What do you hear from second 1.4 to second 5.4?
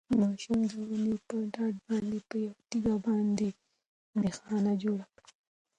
ډډ باندې په یوه تیږه باندې نښان جوړ کړ.